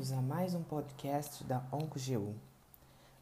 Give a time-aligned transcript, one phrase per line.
[0.00, 2.34] bem-vindos a mais um podcast da OncoGU.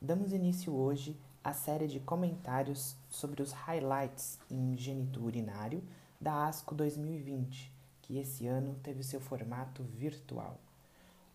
[0.00, 5.82] Damos início hoje à série de comentários sobre os highlights em genito urinário
[6.20, 10.56] da ASCO 2020, que esse ano teve seu formato virtual.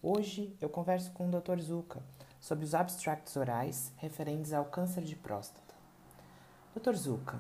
[0.02, 1.60] Hoje eu converso com o Dr.
[1.60, 2.02] Zuka
[2.40, 5.76] sobre os abstracts orais referentes ao câncer de próstata.
[6.74, 6.96] Dr.
[6.96, 7.38] Zuka,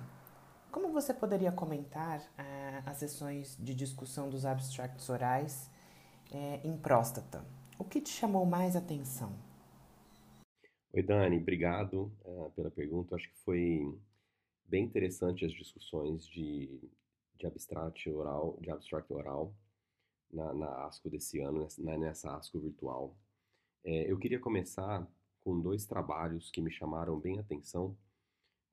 [0.73, 5.69] como você poderia comentar eh, as sessões de discussão dos abstracts orais
[6.33, 7.41] é, em próstata.
[7.83, 9.37] O que te chamou mais atenção?
[10.93, 13.13] Oi, Dani, obrigado uh, pela pergunta.
[13.13, 13.93] Acho que foi
[14.63, 16.79] bem interessante as discussões de,
[17.35, 19.53] de abstract oral, de abstract oral
[20.31, 23.17] na, na ASCO desse ano, nessa, nessa ASCO virtual.
[23.83, 25.05] É, eu queria começar
[25.41, 27.97] com dois trabalhos que me chamaram bem atenção,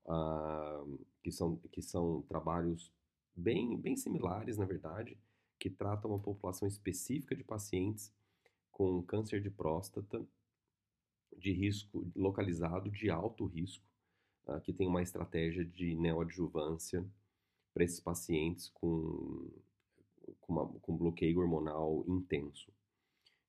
[0.07, 2.93] uh, que, são, que são trabalhos
[3.35, 5.19] bem, bem similares, na verdade,
[5.59, 8.15] que trata uma população específica de pacientes
[8.71, 10.25] com câncer de próstata
[11.37, 13.85] de risco localizado, de alto risco,
[14.47, 17.05] uh, que tem uma estratégia de neoadjuvância
[17.73, 19.49] para esses pacientes com,
[20.41, 22.73] com, uma, com, bloqueio hormonal intenso.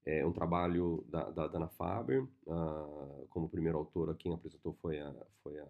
[0.06, 5.14] É um trabalho da, da Dana Faber, uh, como primeira autora, quem apresentou foi a,
[5.44, 5.68] foi a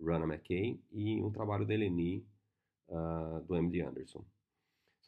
[0.00, 2.26] Rana McKay, e um trabalho da Eleni,
[2.88, 4.24] uh, do MD Anderson.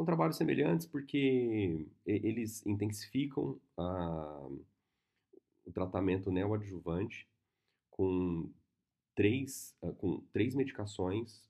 [0.03, 4.48] São trabalhos semelhantes porque eles intensificam a,
[5.64, 7.28] o tratamento neoadjuvante
[7.89, 8.53] com
[9.14, 11.48] três, ah, com três medicações,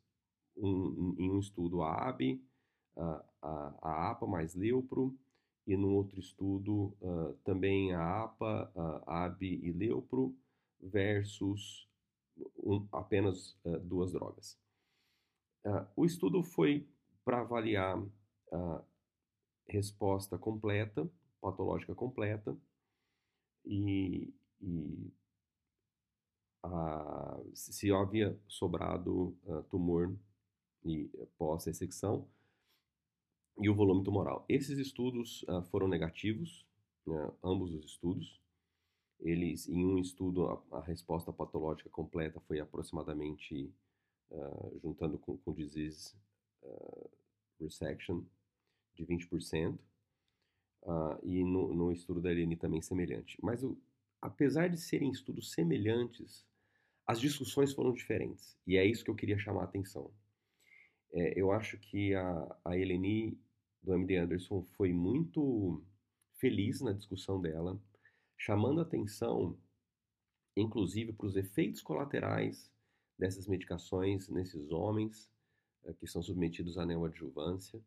[0.55, 2.45] um, em um estudo a AB,
[2.95, 5.19] a, a, APA mais Leupro,
[5.67, 8.71] e no outro estudo uh, também a APA,
[9.07, 10.37] a AB e Leupro,
[10.79, 11.89] versus
[12.63, 14.61] um, apenas uh, duas drogas.
[15.65, 16.87] Uh, o estudo foi
[17.25, 17.99] para avaliar
[18.53, 18.83] a
[19.67, 21.09] resposta completa,
[21.41, 22.57] patológica completa,
[23.65, 25.13] e, e
[26.63, 30.15] a, se havia sobrado uh, tumor
[30.85, 31.09] e
[31.39, 32.27] pós-ressecção
[33.61, 34.45] e o volume tumoral.
[34.49, 36.67] Esses estudos uh, foram negativos,
[37.07, 38.41] né, ambos os estudos.
[39.21, 43.73] Eles, em um estudo, a, a resposta patológica completa foi aproximadamente,
[44.31, 46.15] uh, juntando com, com disease
[47.61, 48.23] resection,
[48.95, 49.81] de 20%, uh,
[50.91, 53.39] ah, e no, no, estudo da Eleni também semelhante.
[53.43, 53.79] Mas o,
[54.21, 56.47] apesar de serem estudos semelhantes,
[57.07, 60.13] as discussões foram diferentes, e é isso que eu queria chamar a atenção.
[61.13, 63.39] É, eu acho que a, a Eleni
[63.83, 65.83] do MD Anderson foi muito
[66.39, 67.81] feliz na discussão dela,
[68.37, 69.59] chamando atenção,
[70.57, 72.71] inclusive, para os efeitos colaterais
[73.19, 75.31] dessas medicações nesses homens
[75.85, 77.81] uh, que são submetidos à neoadjuvância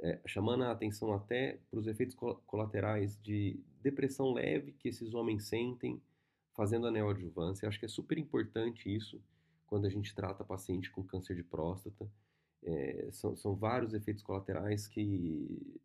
[0.00, 2.16] é, chamando a atenção até para os efeitos
[2.46, 6.00] colaterais de depressão leve que esses homens sentem
[6.54, 7.68] fazendo a neoadjuvância.
[7.68, 9.20] Acho que é super importante isso
[9.66, 12.10] quando a gente trata paciente com câncer de próstata.
[12.64, 15.80] É, são, são vários efeitos colaterais que,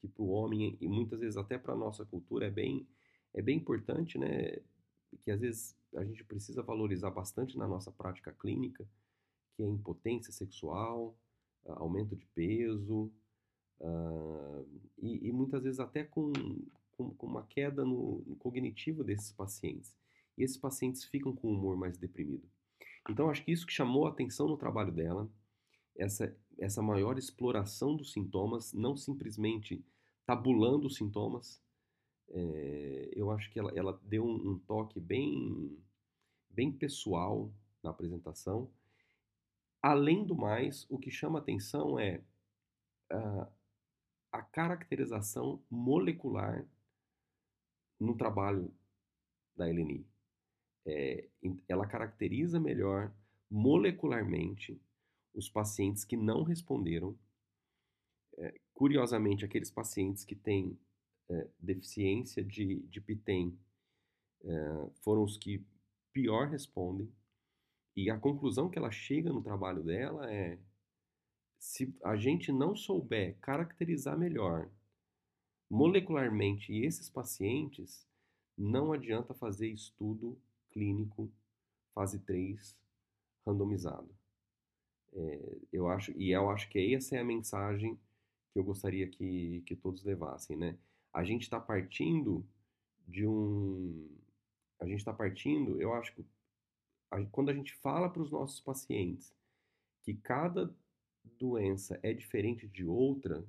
[0.00, 2.86] que para o homem, e muitas vezes até para a nossa cultura, é bem,
[3.34, 4.58] é bem importante, né?
[5.22, 8.86] Que às vezes a gente precisa valorizar bastante na nossa prática clínica,
[9.54, 11.16] que é impotência sexual,
[11.64, 13.12] aumento de peso,
[13.80, 14.66] Uh,
[14.98, 16.32] e, e, muitas vezes até com,
[16.92, 19.94] com, com uma queda no, no, cognitivo desses pacientes.
[20.36, 22.48] E esses pacientes ficam com o humor mais deprimido.
[23.08, 25.30] Então, acho que isso que chamou a atenção no trabalho dela,
[25.96, 29.84] essa, essa maior exploração dos sintomas, não simplesmente
[30.26, 31.62] tabulando os sintomas,
[32.30, 35.78] é, eu acho que ela, ela deu um, um, toque bem,
[36.50, 38.70] bem pessoal na apresentação.
[39.80, 42.20] Além do mais, o que chama atenção é
[43.12, 43.46] uh,
[44.36, 46.66] a caracterização molecular
[47.98, 48.72] no trabalho
[49.56, 50.06] da Eleni.
[50.84, 51.28] É,
[51.66, 53.12] ela caracteriza melhor
[53.50, 54.80] molecularmente
[55.34, 57.18] os pacientes que não responderam.
[58.38, 60.78] É, curiosamente, aqueles pacientes que têm
[61.28, 63.00] é, deficiência de, de
[64.44, 65.64] é, foram os que
[66.12, 67.10] pior respondem.
[67.96, 70.58] E a conclusão que ela chega no trabalho dela é
[71.58, 74.70] se a gente não souber caracterizar melhor
[75.68, 78.06] molecularmente esses pacientes,
[78.56, 80.38] não adianta fazer estudo
[80.70, 81.30] clínico
[81.94, 82.76] fase 3
[83.46, 84.08] randomizado.
[85.12, 87.98] É, eu acho, e eu acho que essa é a mensagem
[88.52, 90.78] que eu gostaria que, que todos levassem, né?
[91.12, 92.46] A gente está partindo
[93.06, 94.08] de um,
[94.80, 96.24] a gente está partindo, eu acho que
[97.10, 99.34] a, quando a gente fala para os nossos pacientes
[100.02, 100.74] que cada
[101.38, 103.44] doença é diferente de outra,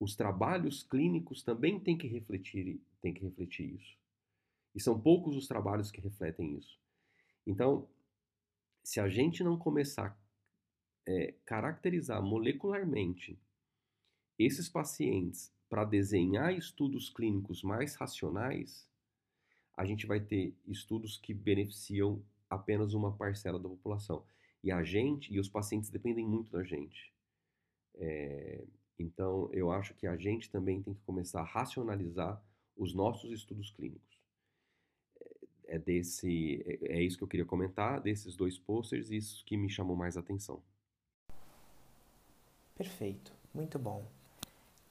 [0.00, 3.98] os trabalhos clínicos também têm que refletir, têm que refletir isso.
[4.74, 6.78] E são poucos os trabalhos que refletem isso.
[7.46, 7.88] Então,
[8.84, 10.18] se a gente não começar
[11.06, 13.38] a é, caracterizar molecularmente
[14.38, 18.88] esses pacientes para desenhar estudos clínicos mais racionais,
[19.76, 24.24] a gente vai ter estudos que beneficiam apenas uma parcela da população.
[24.62, 27.12] E a gente e os pacientes dependem muito da gente.
[27.94, 28.64] É,
[28.98, 32.42] então, eu acho que a gente também tem que começar a racionalizar
[32.76, 34.18] os nossos estudos clínicos.
[35.20, 39.56] É, é desse, é, é isso que eu queria comentar, desses dois posters, isso que
[39.56, 40.62] me chamou mais atenção.
[42.74, 44.08] Perfeito, muito bom.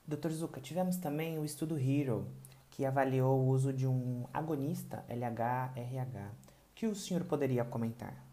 [0.06, 0.30] Dr.
[0.30, 2.26] Zuka, tivemos também o estudo HERO,
[2.70, 6.30] que avaliou o uso de um agonista LH-RH.
[6.70, 8.27] O que o senhor poderia comentar?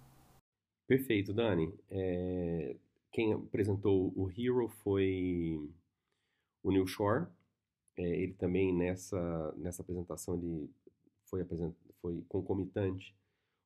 [0.87, 1.73] Perfeito, Dani.
[1.89, 2.75] É,
[3.11, 5.59] quem apresentou o Hero foi
[6.61, 7.27] o Neil Shore.
[7.97, 10.69] É, ele também nessa, nessa apresentação ele
[11.25, 13.15] foi, apresent, foi concomitante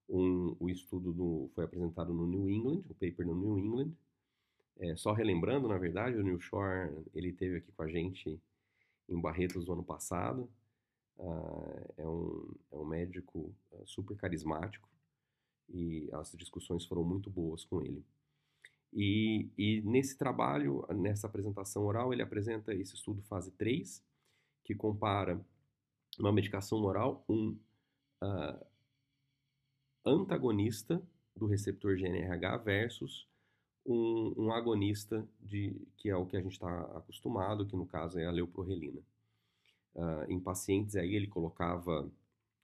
[0.07, 3.91] um, o estudo do, foi apresentado no New England, o paper no New England,
[4.79, 8.41] é, só relembrando, na verdade, o Neil Shore, ele teve aqui com a gente
[9.09, 10.49] em Barretos no ano passado.
[11.17, 14.87] Uh, é, um, é um médico uh, super carismático
[15.69, 18.03] e as discussões foram muito boas com ele.
[18.91, 24.03] E, e, nesse trabalho, nessa apresentação oral, ele apresenta esse estudo fase 3,
[24.63, 25.39] que compara
[26.19, 27.57] uma medicação oral, um
[28.23, 28.65] uh,
[30.05, 31.01] antagonista
[31.35, 33.27] do receptor GNRH versus
[33.85, 38.19] um, um agonista de, que é o que a gente está acostumado, que no caso
[38.19, 39.01] é a leuprorelina.
[39.95, 42.09] Uh, em pacientes aí ele colocava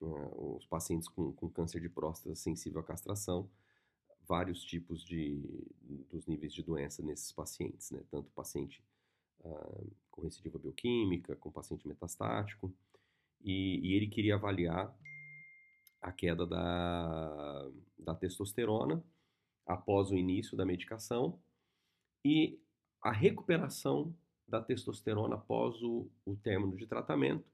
[0.02, 3.50] uh, os pacientes com, com, câncer de próstata sensível à castração,
[4.28, 5.42] vários tipos de
[6.10, 8.04] dos níveis de doença nesses pacientes, né?
[8.10, 8.84] Tanto paciente
[9.42, 12.74] uh, com recidiva bioquímica, com paciente metastático,
[13.44, 14.96] e, e ele queria avaliar
[16.02, 19.04] a queda da, da testosterona
[19.66, 21.40] após o início da medicação
[22.24, 22.60] e
[23.02, 24.16] a recuperação
[24.48, 27.46] da testosterona após o, o término de tratamento.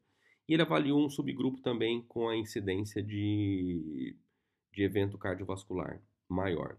[0.47, 4.15] E ele avaliou um subgrupo também com a incidência de,
[4.71, 6.77] de evento cardiovascular maior.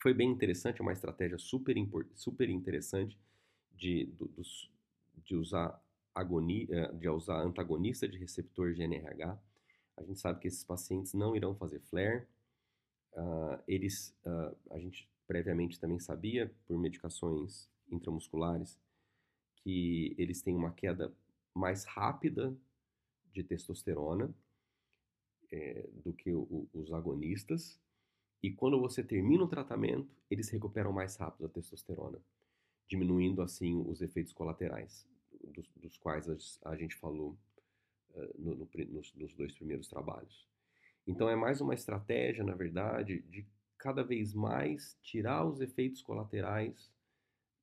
[0.00, 1.76] Foi bem interessante, é uma estratégia super,
[2.14, 3.18] super interessante
[3.72, 4.70] de, dos,
[5.24, 5.80] de, usar
[6.14, 9.38] agonia, eh, de usar antagonista de receptor GNRH.
[9.96, 12.26] A gente sabe que esses pacientes não irão fazer flare,
[13.14, 18.78] Uh, eles, uh, a gente previamente também sabia, por medicações intramusculares,
[19.56, 21.12] que eles têm uma queda
[21.54, 22.56] mais rápida
[23.32, 24.34] de testosterona
[25.50, 27.80] é, do que o, os agonistas.
[28.42, 32.18] E quando você termina o tratamento, eles recuperam mais rápido a testosterona,
[32.88, 35.06] diminuindo assim os efeitos colaterais,
[35.44, 37.38] dos, dos quais a, gente falou
[38.10, 40.48] uh, no, no, nos, nos dois primeiros trabalhos.
[41.06, 43.46] Então é mais uma estratégia, na verdade, de
[43.78, 46.92] cada vez mais tirar os efeitos colaterais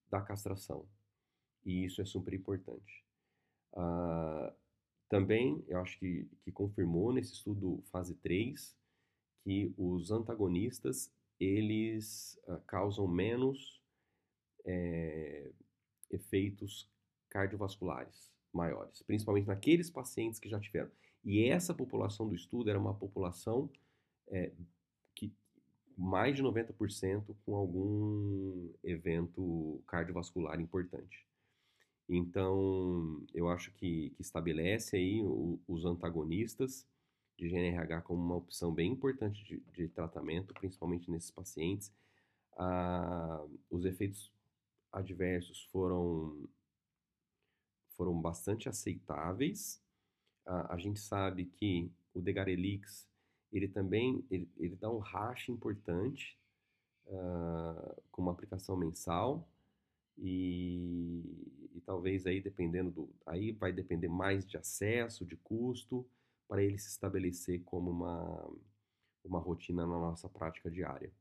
[0.09, 0.85] da castração.
[1.65, 3.05] E isso é super importante.
[3.73, 4.53] Uh,
[5.07, 8.77] também, eu acho que, que confirmou nesse estudo fase 3
[9.43, 13.81] que os antagonistas, eles uh, causam menos
[14.65, 15.51] é,
[16.11, 16.89] efeitos
[17.29, 20.91] cardiovasculares maiores, principalmente naqueles pacientes que já tiveram.
[21.23, 23.69] E essa população do estudo era uma população
[24.29, 24.51] é,
[25.15, 25.33] que
[25.97, 31.28] mais de 90% com algum evento cardiovascular importante.
[32.09, 36.87] Então, eu acho que, que estabelece aí o, os antagonistas
[37.37, 41.93] de GNRH como uma opção bem importante de, de tratamento, principalmente nesses pacientes.
[42.57, 44.33] Ah, os efeitos
[44.91, 46.49] adversos foram,
[47.95, 49.81] foram bastante aceitáveis,
[50.45, 53.07] a, a gente sabe que o Degarelix,
[53.51, 56.37] ele também ele, ele dá um racha importante
[57.05, 59.47] uh, com uma aplicação mensal
[60.17, 61.23] e,
[61.73, 66.05] e, talvez aí dependendo do aí vai depender mais de acesso, de custo
[66.47, 68.51] para ele se estabelecer como uma
[69.23, 71.11] uma rotina na nossa prática diária.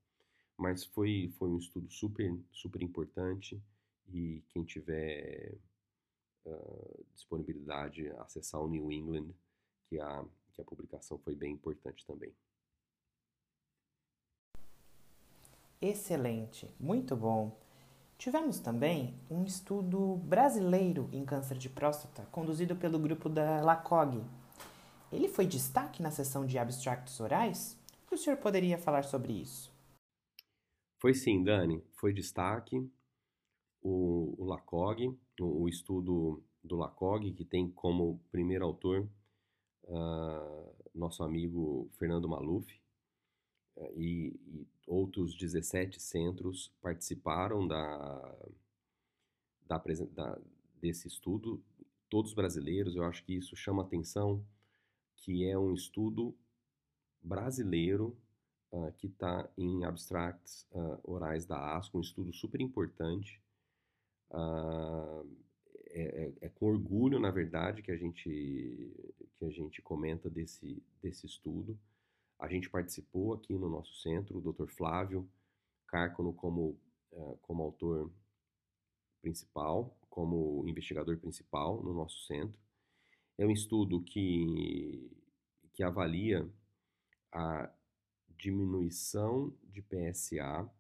[0.56, 3.62] Mas foi foi um estudo super super importante
[4.08, 5.54] e quem tiver
[6.46, 9.34] uh, disponibilidade, acessar o New England,
[9.88, 12.32] que a, que a publicação foi bem importante também.
[15.80, 17.56] Excelente, muito bom.
[18.18, 24.20] Tivemos também um estudo brasileiro em câncer de próstata, conduzido pelo grupo da LACOG.
[25.12, 27.78] Ele foi destaque na sessão de abstractos orais?
[28.10, 29.72] O senhor poderia falar sobre isso?
[31.00, 31.80] Foi sim, Dani.
[31.92, 32.76] Foi destaque.
[33.80, 39.08] o, o LACOG, o, o, estudo do LACOG, que tem como primeiro autor
[39.84, 42.66] uh, nosso amigo Fernando Maluf,
[43.96, 48.36] e, e, outros 17 centros participaram da,
[49.66, 49.82] da,
[50.12, 50.38] da,
[50.80, 51.62] desse estudo,
[52.08, 54.44] todos brasileiros, eu acho que isso chama atenção,
[55.16, 56.34] que é um estudo
[57.22, 58.16] brasileiro
[58.72, 63.42] uh, que está em abstracts uh, orais da ASCO, um estudo super importante.
[64.30, 65.26] Uh,
[65.90, 68.28] é, é, é, com orgulho, na verdade, que a gente,
[69.36, 71.78] que a gente comenta desse, desse estudo.
[72.38, 74.68] A gente participou aqui no nosso centro, o Dr.
[74.68, 75.28] Flávio
[75.86, 76.78] Cárcono como,
[77.42, 78.12] como autor
[79.20, 82.60] principal, como investigador principal no nosso centro.
[83.36, 85.10] É um estudo que,
[85.72, 86.48] que avalia
[87.32, 87.70] a
[88.36, 90.70] diminuição de PSA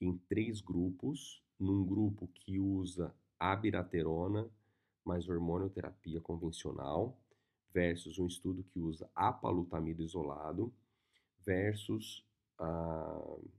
[0.00, 4.50] em três grupos, num grupo que usa abiraterona
[5.04, 7.18] mais hormonioterapia convencional,
[7.72, 10.72] versus um estudo que usa apalutamida isolado,
[11.44, 12.24] versus
[12.60, 13.50] uh,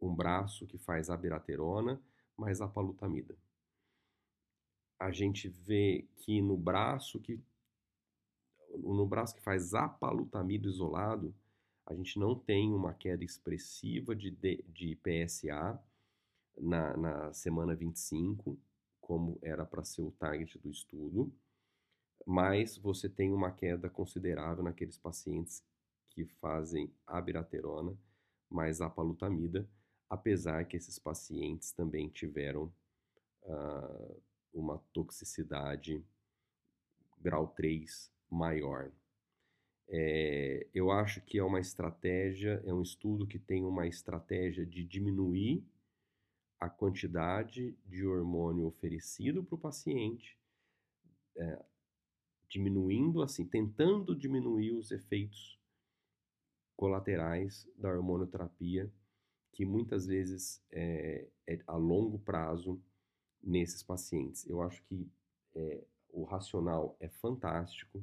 [0.00, 2.00] um braço que faz abiraterona
[2.36, 3.36] mais apalutamida.
[4.98, 7.40] A gente vê que no braço que
[8.76, 11.32] no braço que faz apalutamida isolado,
[11.86, 15.80] a gente não tem uma queda expressiva de, de, de PSA
[16.58, 18.58] na, na semana 25,
[19.00, 21.32] como era para ser o target do estudo,
[22.26, 25.62] mas você tem uma queda considerável naqueles pacientes
[26.10, 27.96] que fazem abiraterona
[28.48, 29.68] mais apalutamida,
[30.08, 32.72] apesar que esses pacientes também tiveram
[33.42, 36.04] uh, uma toxicidade
[37.18, 38.92] grau 3 maior.
[39.88, 44.82] É, eu acho que é uma estratégia, é um estudo que tem uma estratégia de
[44.84, 45.62] diminuir
[46.58, 50.38] a quantidade de hormônio oferecido para o paciente,
[51.36, 51.64] é,
[52.54, 55.58] diminuindo assim, tentando diminuir os efeitos
[56.76, 58.88] colaterais da hormonoterapia,
[59.52, 62.80] que muitas vezes é, é a longo prazo
[63.42, 64.48] nesses pacientes.
[64.48, 65.10] Eu acho que
[65.56, 67.98] é, o racional é fantástico,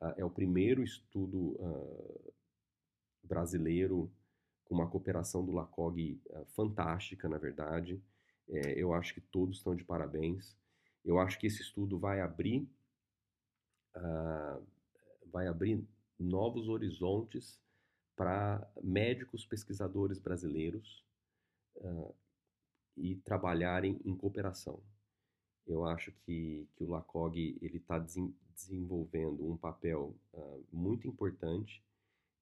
[0.00, 2.32] uh, é o primeiro estudo uh,
[3.24, 4.08] brasileiro
[4.64, 8.00] com uma cooperação do LACOG uh, fantástica, na verdade.
[8.48, 10.56] É, eu acho que todos estão de parabéns.
[11.04, 12.68] Eu acho que esse estudo vai abrir,
[15.30, 15.84] vai abrir
[16.18, 17.60] novos horizontes
[18.16, 21.04] para médicos pesquisadores brasileiros
[22.96, 24.82] e trabalharem em cooperação.
[25.66, 31.82] Eu acho que, que o LACOG está desenvolvendo um papel uh, muito importante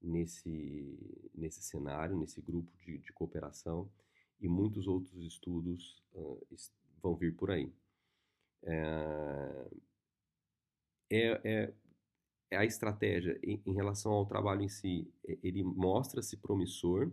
[0.00, 3.90] nesse, nesse cenário, nesse grupo de, de cooperação,
[4.40, 6.46] e muitos outros estudos uh,
[7.02, 7.70] vão vir por aí.
[8.62, 9.70] É,
[11.10, 11.74] é, é,
[12.50, 17.10] é a estratégia em, em, relação ao trabalho em si, ele mostra-se promissor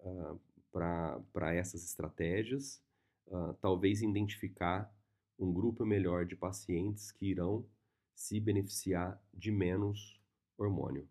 [0.00, 0.40] uh,
[0.72, 2.82] para essas estratégias,
[3.26, 4.92] uh, talvez identificar
[5.38, 7.66] um grupo melhor de pacientes que irão
[8.14, 10.20] se beneficiar de menos
[10.56, 11.08] hormônio.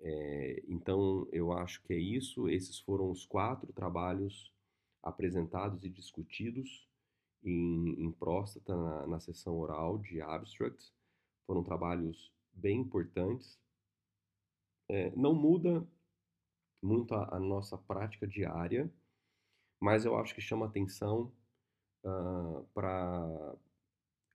[0.00, 2.48] É, então, eu acho que é isso.
[2.48, 4.52] Esses foram os quatro trabalhos
[5.02, 6.85] apresentados e discutidos
[7.50, 10.92] em, em próstata na, na sessão oral de abstract.
[11.46, 13.58] Foram trabalhos bem importantes.
[14.88, 15.86] É, não muda
[16.82, 18.90] muito a, a, nossa prática diária,
[19.80, 21.32] mas eu acho que chama atenção
[22.04, 23.56] uh, para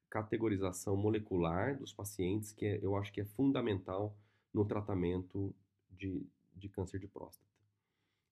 [0.10, 4.16] categorização molecular dos pacientes, que é, eu acho que é fundamental
[4.54, 5.56] no tratamento
[5.90, 7.50] de, de câncer de próstata.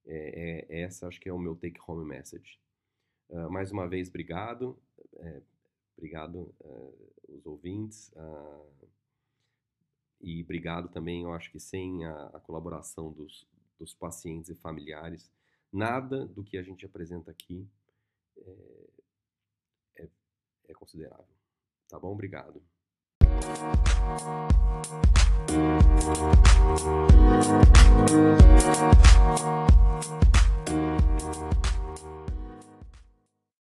[0.05, 2.59] É, é, essa acho que é o meu take-home message.
[3.29, 4.77] Uh, mais uma vez, obrigado.
[5.17, 5.41] É,
[5.97, 8.11] obrigado uh, os ouvintes.
[8.15, 8.89] Uh,
[10.21, 15.31] e obrigado também, eu acho que sem a, a colaboração dos, dos pacientes e familiares,
[15.71, 17.65] nada do que a gente apresenta aqui
[18.37, 18.89] é,
[19.97, 20.09] é,
[20.67, 21.25] é considerável.
[21.87, 22.11] Tá bom?
[22.11, 22.61] Obrigado.
[28.09, 28.43] Thank
[31.63, 31.78] you.